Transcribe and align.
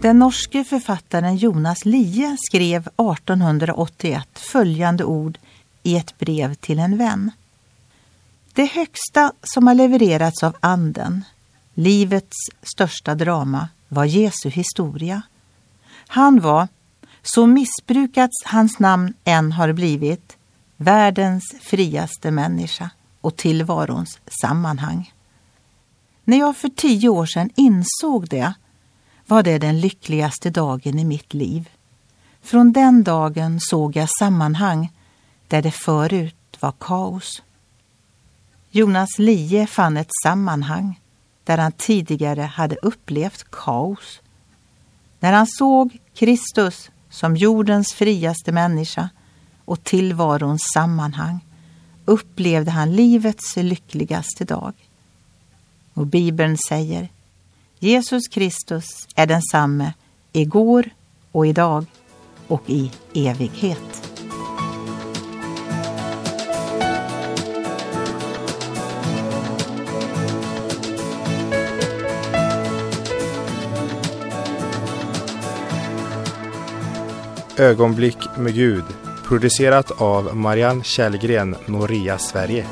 Den 0.00 0.18
norske 0.18 0.64
författaren 0.64 1.36
Jonas 1.36 1.84
Lie 1.84 2.36
skrev 2.40 2.80
1881 2.80 4.28
följande 4.34 5.04
ord 5.04 5.38
i 5.82 5.96
ett 5.96 6.18
brev 6.18 6.54
till 6.54 6.78
en 6.78 6.98
vän. 6.98 7.30
Det 8.52 8.64
högsta 8.64 9.32
som 9.42 9.66
har 9.66 9.74
levererats 9.74 10.42
av 10.42 10.56
anden, 10.60 11.24
livets 11.74 12.36
största 12.62 13.14
drama, 13.14 13.68
var 13.88 14.04
Jesu 14.04 14.48
historia. 14.48 15.22
Han 16.08 16.40
var, 16.40 16.68
så 17.22 17.46
missbrukats 17.46 18.44
hans 18.44 18.78
namn 18.78 19.14
än 19.24 19.52
har 19.52 19.72
blivit, 19.72 20.36
världens 20.76 21.54
friaste 21.60 22.30
människa 22.30 22.90
och 23.20 23.36
tillvarons 23.36 24.18
sammanhang. 24.40 25.12
När 26.24 26.38
jag 26.38 26.56
för 26.56 26.68
tio 26.68 27.08
år 27.08 27.26
sedan 27.26 27.50
insåg 27.56 28.28
det 28.28 28.54
var 29.28 29.42
det 29.42 29.58
den 29.58 29.80
lyckligaste 29.80 30.50
dagen 30.50 30.98
i 30.98 31.04
mitt 31.04 31.34
liv. 31.34 31.68
Från 32.42 32.72
den 32.72 33.04
dagen 33.04 33.60
såg 33.60 33.96
jag 33.96 34.08
sammanhang 34.18 34.92
där 35.48 35.62
det 35.62 35.70
förut 35.70 36.56
var 36.60 36.72
kaos. 36.78 37.42
Jonas 38.70 39.18
Lie 39.18 39.66
fann 39.66 39.96
ett 39.96 40.10
sammanhang 40.22 41.00
där 41.44 41.58
han 41.58 41.72
tidigare 41.72 42.42
hade 42.42 42.76
upplevt 42.76 43.50
kaos. 43.50 44.20
När 45.20 45.32
han 45.32 45.46
såg 45.46 45.98
Kristus 46.14 46.90
som 47.10 47.36
jordens 47.36 47.92
friaste 47.92 48.52
människa 48.52 49.08
och 49.64 49.84
tillvarons 49.84 50.62
sammanhang 50.74 51.44
upplevde 52.04 52.70
han 52.70 52.92
livets 52.92 53.56
lyckligaste 53.56 54.44
dag. 54.44 54.72
Och 55.94 56.06
Bibeln 56.06 56.56
säger 56.68 57.08
Jesus 57.80 58.28
Kristus 58.28 58.84
är 59.14 59.26
densamme 59.26 59.92
igår 60.32 60.90
och 61.32 61.46
idag 61.46 61.84
och 62.46 62.62
i 62.66 62.90
evighet. 63.14 64.04
Ögonblick 77.56 78.18
med 78.36 78.54
Gud 78.54 78.84
producerat 79.28 79.90
av 80.00 80.36
Marianne 80.36 80.84
Källgren, 80.84 81.56
Noria 81.66 82.18
Sverige. 82.18 82.66